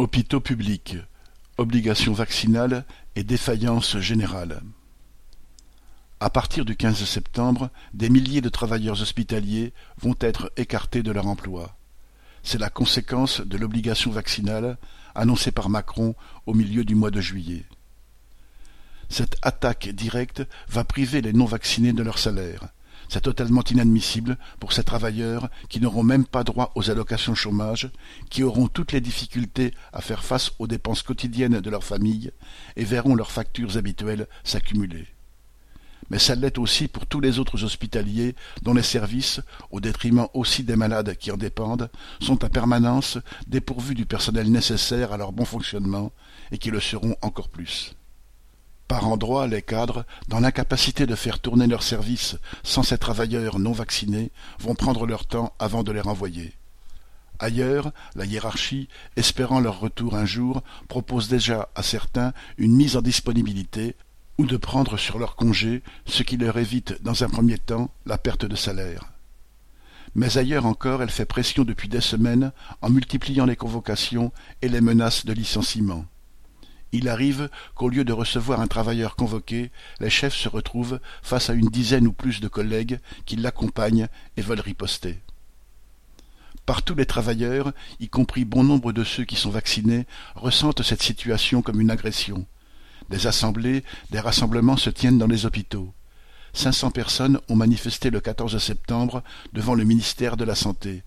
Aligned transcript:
Hôpitaux 0.00 0.38
publics, 0.38 0.96
obligation 1.56 2.12
vaccinale 2.12 2.84
et 3.16 3.24
défaillance 3.24 3.98
générale. 3.98 4.62
À 6.20 6.30
partir 6.30 6.64
du 6.64 6.76
15 6.76 7.04
septembre, 7.04 7.68
des 7.94 8.08
milliers 8.08 8.40
de 8.40 8.48
travailleurs 8.48 9.02
hospitaliers 9.02 9.72
vont 10.00 10.14
être 10.20 10.52
écartés 10.56 11.02
de 11.02 11.10
leur 11.10 11.26
emploi. 11.26 11.76
C'est 12.44 12.60
la 12.60 12.70
conséquence 12.70 13.40
de 13.40 13.58
l'obligation 13.58 14.12
vaccinale 14.12 14.78
annoncée 15.16 15.50
par 15.50 15.68
Macron 15.68 16.14
au 16.46 16.54
milieu 16.54 16.84
du 16.84 16.94
mois 16.94 17.10
de 17.10 17.20
juillet. 17.20 17.64
Cette 19.08 19.36
attaque 19.42 19.88
directe 19.88 20.46
va 20.68 20.84
priver 20.84 21.22
les 21.22 21.32
non-vaccinés 21.32 21.92
de 21.92 22.04
leur 22.04 22.20
salaire. 22.20 22.68
C'est 23.08 23.22
totalement 23.22 23.62
inadmissible 23.64 24.36
pour 24.60 24.72
ces 24.72 24.84
travailleurs 24.84 25.48
qui 25.68 25.80
n'auront 25.80 26.02
même 26.02 26.26
pas 26.26 26.44
droit 26.44 26.72
aux 26.74 26.90
allocations 26.90 27.34
chômage, 27.34 27.90
qui 28.28 28.42
auront 28.42 28.68
toutes 28.68 28.92
les 28.92 29.00
difficultés 29.00 29.72
à 29.92 30.00
faire 30.00 30.24
face 30.24 30.52
aux 30.58 30.66
dépenses 30.66 31.02
quotidiennes 31.02 31.60
de 31.60 31.70
leur 31.70 31.84
famille 31.84 32.32
et 32.76 32.84
verront 32.84 33.14
leurs 33.14 33.32
factures 33.32 33.76
habituelles 33.76 34.28
s'accumuler. 34.44 35.06
Mais 36.10 36.18
ça 36.18 36.34
l'est 36.34 36.58
aussi 36.58 36.88
pour 36.88 37.06
tous 37.06 37.20
les 37.20 37.38
autres 37.38 37.64
hospitaliers 37.64 38.34
dont 38.62 38.74
les 38.74 38.82
services, 38.82 39.40
au 39.70 39.80
détriment 39.80 40.28
aussi 40.32 40.62
des 40.62 40.76
malades 40.76 41.16
qui 41.16 41.30
en 41.30 41.36
dépendent, 41.36 41.90
sont 42.20 42.44
à 42.44 42.48
permanence 42.48 43.18
dépourvus 43.46 43.94
du 43.94 44.06
personnel 44.06 44.50
nécessaire 44.50 45.12
à 45.12 45.18
leur 45.18 45.32
bon 45.32 45.44
fonctionnement 45.44 46.12
et 46.50 46.58
qui 46.58 46.70
le 46.70 46.80
seront 46.80 47.16
encore 47.20 47.48
plus. 47.48 47.94
Par 48.88 49.06
endroits, 49.06 49.46
les 49.46 49.60
cadres, 49.60 50.06
dans 50.28 50.40
l'incapacité 50.40 51.04
de 51.04 51.14
faire 51.14 51.40
tourner 51.40 51.66
leurs 51.66 51.82
services 51.82 52.36
sans 52.62 52.82
ces 52.82 52.96
travailleurs 52.96 53.58
non 53.58 53.72
vaccinés, 53.72 54.30
vont 54.58 54.74
prendre 54.74 55.06
leur 55.06 55.26
temps 55.26 55.52
avant 55.58 55.82
de 55.82 55.92
les 55.92 56.00
renvoyer. 56.00 56.54
Ailleurs, 57.38 57.92
la 58.16 58.24
hiérarchie, 58.24 58.88
espérant 59.16 59.60
leur 59.60 59.78
retour 59.78 60.16
un 60.16 60.24
jour, 60.24 60.62
propose 60.88 61.28
déjà 61.28 61.68
à 61.74 61.82
certains 61.82 62.32
une 62.56 62.74
mise 62.74 62.96
en 62.96 63.02
disponibilité 63.02 63.94
ou 64.38 64.46
de 64.46 64.56
prendre 64.56 64.96
sur 64.96 65.18
leur 65.18 65.36
congé, 65.36 65.82
ce 66.06 66.22
qui 66.22 66.38
leur 66.38 66.56
évite 66.56 67.02
dans 67.02 67.22
un 67.22 67.28
premier 67.28 67.58
temps 67.58 67.90
la 68.06 68.16
perte 68.16 68.46
de 68.46 68.56
salaire. 68.56 69.04
Mais 70.14 70.38
ailleurs 70.38 70.64
encore, 70.64 71.02
elle 71.02 71.10
fait 71.10 71.26
pression 71.26 71.64
depuis 71.64 71.88
des 71.88 72.00
semaines 72.00 72.52
en 72.80 72.88
multipliant 72.88 73.44
les 73.44 73.56
convocations 73.56 74.32
et 74.62 74.68
les 74.68 74.80
menaces 74.80 75.26
de 75.26 75.32
licenciement. 75.34 76.06
Il 76.92 77.08
arrive 77.08 77.50
qu'au 77.74 77.88
lieu 77.88 78.04
de 78.04 78.12
recevoir 78.12 78.60
un 78.60 78.66
travailleur 78.66 79.14
convoqué, 79.14 79.70
les 80.00 80.10
chefs 80.10 80.34
se 80.34 80.48
retrouvent 80.48 81.00
face 81.22 81.50
à 81.50 81.54
une 81.54 81.68
dizaine 81.68 82.06
ou 82.06 82.12
plus 82.12 82.40
de 82.40 82.48
collègues 82.48 83.00
qui 83.26 83.36
l'accompagnent 83.36 84.08
et 84.36 84.42
veulent 84.42 84.60
riposter. 84.60 85.20
Partout 86.64 86.94
les 86.94 87.06
travailleurs, 87.06 87.72
y 88.00 88.08
compris 88.08 88.44
bon 88.44 88.62
nombre 88.62 88.92
de 88.92 89.04
ceux 89.04 89.24
qui 89.24 89.36
sont 89.36 89.50
vaccinés, 89.50 90.06
ressentent 90.34 90.82
cette 90.82 91.02
situation 91.02 91.62
comme 91.62 91.80
une 91.80 91.90
agression. 91.90 92.46
Des 93.08 93.26
assemblées, 93.26 93.84
des 94.10 94.20
rassemblements 94.20 94.76
se 94.76 94.90
tiennent 94.90 95.18
dans 95.18 95.26
les 95.26 95.46
hôpitaux. 95.46 95.94
Cinq 96.52 96.72
cents 96.72 96.90
personnes 96.90 97.40
ont 97.48 97.56
manifesté 97.56 98.10
le 98.10 98.20
14 98.20 98.58
septembre 98.58 99.22
devant 99.52 99.74
le 99.74 99.84
ministère 99.84 100.36
de 100.36 100.44
la 100.44 100.54
Santé. 100.54 101.04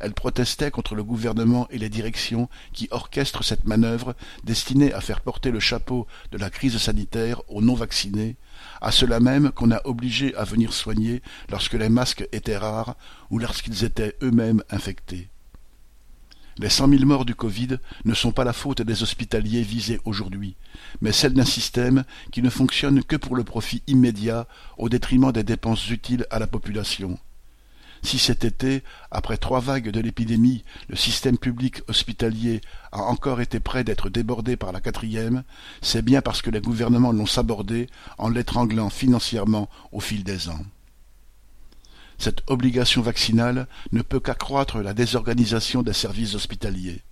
Elle 0.00 0.14
protestait 0.14 0.70
contre 0.70 0.94
le 0.94 1.04
gouvernement 1.04 1.66
et 1.70 1.78
les 1.78 1.88
directions 1.88 2.48
qui 2.72 2.88
orchestrent 2.90 3.44
cette 3.44 3.66
manœuvre 3.66 4.14
destinée 4.44 4.92
à 4.92 5.00
faire 5.00 5.20
porter 5.20 5.50
le 5.50 5.60
chapeau 5.60 6.06
de 6.32 6.38
la 6.38 6.50
crise 6.50 6.78
sanitaire 6.78 7.42
aux 7.48 7.62
non-vaccinés, 7.62 8.36
à 8.80 8.92
ceux-là 8.92 9.20
même 9.20 9.50
qu'on 9.50 9.70
a 9.70 9.80
obligés 9.84 10.34
à 10.34 10.44
venir 10.44 10.72
soigner 10.72 11.22
lorsque 11.50 11.74
les 11.74 11.88
masques 11.88 12.28
étaient 12.32 12.56
rares 12.56 12.96
ou 13.30 13.38
lorsqu'ils 13.38 13.84
étaient 13.84 14.16
eux-mêmes 14.22 14.62
infectés. 14.70 15.28
Les 16.58 16.70
cent 16.70 16.88
mille 16.88 17.04
morts 17.04 17.26
du 17.26 17.34
Covid 17.34 17.76
ne 18.06 18.14
sont 18.14 18.32
pas 18.32 18.44
la 18.44 18.54
faute 18.54 18.80
des 18.80 19.02
hospitaliers 19.02 19.60
visés 19.60 20.00
aujourd'hui, 20.06 20.56
mais 21.02 21.12
celle 21.12 21.34
d'un 21.34 21.44
système 21.44 22.04
qui 22.32 22.40
ne 22.40 22.48
fonctionne 22.48 23.04
que 23.04 23.16
pour 23.16 23.36
le 23.36 23.44
profit 23.44 23.82
immédiat 23.86 24.46
au 24.78 24.88
détriment 24.88 25.32
des 25.32 25.42
dépenses 25.42 25.90
utiles 25.90 26.26
à 26.30 26.38
la 26.38 26.46
population. 26.46 27.18
Si 28.06 28.20
cet 28.20 28.44
été, 28.44 28.84
après 29.10 29.36
trois 29.36 29.58
vagues 29.58 29.90
de 29.90 29.98
l'épidémie, 29.98 30.62
le 30.88 30.94
système 30.94 31.36
public 31.36 31.82
hospitalier 31.88 32.60
a 32.92 33.00
encore 33.00 33.40
été 33.40 33.58
près 33.58 33.82
d'être 33.82 34.10
débordé 34.10 34.56
par 34.56 34.70
la 34.70 34.80
quatrième, 34.80 35.42
c'est 35.82 36.02
bien 36.02 36.22
parce 36.22 36.40
que 36.40 36.50
les 36.50 36.60
gouvernements 36.60 37.10
l'ont 37.10 37.26
sabordé 37.26 37.88
en 38.16 38.28
l'étranglant 38.28 38.90
financièrement 38.90 39.68
au 39.90 39.98
fil 39.98 40.22
des 40.22 40.48
ans. 40.48 40.64
Cette 42.16 42.44
obligation 42.46 43.02
vaccinale 43.02 43.66
ne 43.90 44.02
peut 44.02 44.20
qu'accroître 44.20 44.78
la 44.78 44.94
désorganisation 44.94 45.82
des 45.82 45.92
services 45.92 46.36
hospitaliers. 46.36 47.02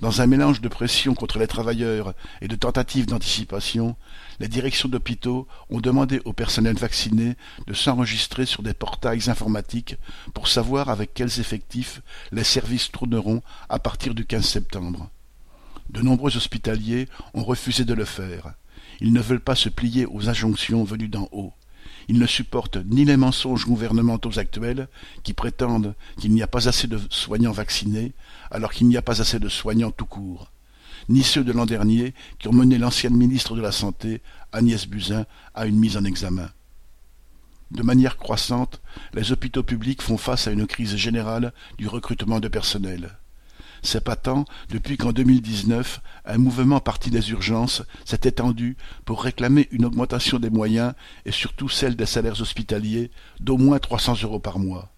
Dans 0.00 0.22
un 0.22 0.26
mélange 0.26 0.62
de 0.62 0.68
pression 0.68 1.14
contre 1.14 1.38
les 1.38 1.46
travailleurs 1.46 2.14
et 2.40 2.48
de 2.48 2.56
tentatives 2.56 3.04
d'anticipation, 3.04 3.96
les 4.38 4.48
directions 4.48 4.88
d'hôpitaux 4.88 5.46
ont 5.68 5.82
demandé 5.82 6.22
au 6.24 6.32
personnel 6.32 6.74
vacciné 6.74 7.36
de 7.66 7.74
s'enregistrer 7.74 8.46
sur 8.46 8.62
des 8.62 8.72
portails 8.72 9.28
informatiques 9.28 9.96
pour 10.32 10.48
savoir 10.48 10.88
avec 10.88 11.12
quels 11.12 11.38
effectifs 11.38 12.00
les 12.32 12.44
services 12.44 12.90
tourneront 12.90 13.42
à 13.68 13.78
partir 13.78 14.14
du 14.14 14.24
15 14.24 14.42
septembre. 14.42 15.10
De 15.90 16.00
nombreux 16.00 16.34
hospitaliers 16.34 17.06
ont 17.34 17.44
refusé 17.44 17.84
de 17.84 17.92
le 17.92 18.06
faire. 18.06 18.54
Ils 19.02 19.12
ne 19.12 19.20
veulent 19.20 19.38
pas 19.38 19.54
se 19.54 19.68
plier 19.68 20.06
aux 20.06 20.30
injonctions 20.30 20.82
venues 20.82 21.08
d'en 21.08 21.28
haut. 21.30 21.52
Ils 22.10 22.18
ne 22.18 22.26
supportent 22.26 22.78
ni 22.86 23.04
les 23.04 23.16
mensonges 23.16 23.66
gouvernementaux 23.66 24.40
actuels, 24.40 24.88
qui 25.22 25.32
prétendent 25.32 25.94
qu'il 26.18 26.32
n'y 26.32 26.42
a 26.42 26.48
pas 26.48 26.68
assez 26.68 26.88
de 26.88 26.98
soignants 27.08 27.52
vaccinés, 27.52 28.14
alors 28.50 28.72
qu'il 28.72 28.88
n'y 28.88 28.96
a 28.96 29.02
pas 29.02 29.20
assez 29.20 29.38
de 29.38 29.48
soignants 29.48 29.92
tout 29.92 30.06
court, 30.06 30.50
ni 31.08 31.22
ceux 31.22 31.44
de 31.44 31.52
l'an 31.52 31.66
dernier 31.66 32.12
qui 32.40 32.48
ont 32.48 32.52
mené 32.52 32.78
l'ancienne 32.78 33.16
ministre 33.16 33.54
de 33.54 33.60
la 33.60 33.70
Santé, 33.70 34.22
Agnès 34.50 34.88
Buzyn, 34.88 35.24
à 35.54 35.66
une 35.66 35.78
mise 35.78 35.96
en 35.96 36.02
examen. 36.02 36.50
De 37.70 37.84
manière 37.84 38.16
croissante, 38.16 38.80
les 39.14 39.30
hôpitaux 39.30 39.62
publics 39.62 40.02
font 40.02 40.18
face 40.18 40.48
à 40.48 40.50
une 40.50 40.66
crise 40.66 40.96
générale 40.96 41.52
du 41.78 41.86
recrutement 41.86 42.40
de 42.40 42.48
personnel. 42.48 43.18
C'est 43.82 44.04
patent 44.04 44.44
depuis 44.68 44.96
qu'en 44.96 45.12
2019, 45.12 46.00
un 46.26 46.38
mouvement 46.38 46.80
parti 46.80 47.10
des 47.10 47.30
urgences 47.30 47.82
s'est 48.04 48.20
étendu 48.24 48.76
pour 49.04 49.22
réclamer 49.22 49.68
une 49.70 49.84
augmentation 49.84 50.38
des 50.38 50.50
moyens 50.50 50.92
et 51.24 51.32
surtout 51.32 51.68
celle 51.68 51.96
des 51.96 52.06
salaires 52.06 52.40
hospitaliers 52.40 53.10
d'au 53.40 53.56
moins 53.56 53.78
300 53.78 54.22
euros 54.22 54.38
par 54.38 54.58
mois. 54.58 54.92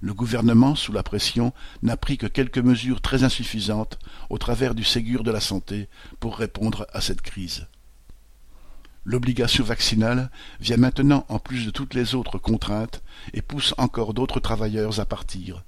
Le 0.00 0.14
gouvernement, 0.14 0.74
sous 0.74 0.92
la 0.92 1.02
pression, 1.02 1.52
n'a 1.82 1.96
pris 1.96 2.18
que 2.18 2.26
quelques 2.26 2.58
mesures 2.58 3.00
très 3.00 3.24
insuffisantes 3.24 3.98
au 4.30 4.38
travers 4.38 4.74
du 4.74 4.84
Ségur 4.84 5.24
de 5.24 5.30
la 5.30 5.40
santé 5.40 5.88
pour 6.20 6.36
répondre 6.36 6.86
à 6.92 7.00
cette 7.00 7.22
crise. 7.22 7.66
L'obligation 9.04 9.64
vaccinale 9.64 10.30
vient 10.60 10.76
maintenant 10.76 11.26
en 11.28 11.38
plus 11.38 11.66
de 11.66 11.70
toutes 11.70 11.94
les 11.94 12.14
autres 12.14 12.38
contraintes 12.38 13.02
et 13.32 13.42
pousse 13.42 13.74
encore 13.76 14.14
d'autres 14.14 14.40
travailleurs 14.40 15.00
à 15.00 15.04
partir 15.04 15.64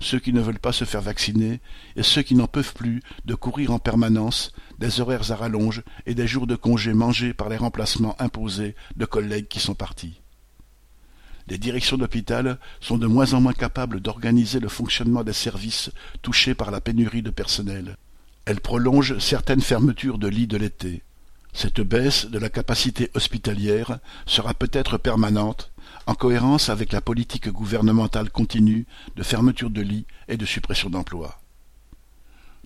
ceux 0.00 0.18
qui 0.18 0.32
ne 0.32 0.40
veulent 0.40 0.58
pas 0.58 0.72
se 0.72 0.84
faire 0.84 1.02
vacciner 1.02 1.60
et 1.94 2.02
ceux 2.02 2.22
qui 2.22 2.34
n'en 2.34 2.46
peuvent 2.46 2.74
plus 2.74 3.02
de 3.26 3.34
courir 3.34 3.70
en 3.70 3.78
permanence, 3.78 4.52
des 4.78 5.00
horaires 5.00 5.30
à 5.30 5.36
rallonge 5.36 5.82
et 6.06 6.14
des 6.14 6.26
jours 6.26 6.46
de 6.46 6.56
congé 6.56 6.94
mangés 6.94 7.34
par 7.34 7.48
les 7.48 7.58
remplacements 7.58 8.16
imposés 8.20 8.74
de 8.96 9.04
collègues 9.04 9.48
qui 9.48 9.60
sont 9.60 9.74
partis. 9.74 10.20
Les 11.48 11.58
directions 11.58 11.98
d'hôpital 11.98 12.58
sont 12.80 12.96
de 12.96 13.06
moins 13.06 13.34
en 13.34 13.40
moins 13.40 13.52
capables 13.52 14.00
d'organiser 14.00 14.60
le 14.60 14.68
fonctionnement 14.68 15.24
des 15.24 15.32
services 15.32 15.90
touchés 16.22 16.54
par 16.54 16.70
la 16.70 16.80
pénurie 16.80 17.22
de 17.22 17.30
personnel. 17.30 17.96
Elles 18.44 18.60
prolongent 18.60 19.18
certaines 19.18 19.60
fermetures 19.60 20.18
de 20.18 20.28
lits 20.28 20.46
de 20.46 20.56
l'été. 20.56 21.02
Cette 21.52 21.80
baisse 21.80 22.26
de 22.26 22.38
la 22.38 22.48
capacité 22.48 23.10
hospitalière 23.14 23.98
sera 24.26 24.54
peut-être 24.54 24.98
permanente, 24.98 25.72
en 26.06 26.14
cohérence 26.14 26.68
avec 26.68 26.92
la 26.92 27.00
politique 27.00 27.48
gouvernementale 27.48 28.30
continue 28.30 28.86
de 29.16 29.22
fermeture 29.22 29.70
de 29.70 29.80
lits 29.80 30.06
et 30.28 30.36
de 30.36 30.46
suppression 30.46 30.90
d'emplois. 30.90 31.40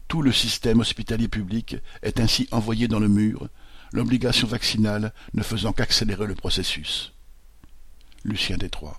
Tout 0.08 0.22
le 0.22 0.32
système 0.32 0.80
hospitalier 0.80 1.28
public 1.28 1.76
est 2.02 2.20
ainsi 2.20 2.46
envoyé 2.50 2.88
dans 2.88 3.00
le 3.00 3.08
mur, 3.08 3.48
l'obligation 3.92 4.46
vaccinale 4.46 5.12
ne 5.32 5.42
faisant 5.42 5.72
qu'accélérer 5.72 6.26
le 6.26 6.34
processus. 6.34 7.12
Lucien 8.24 8.56
Détroit 8.56 8.96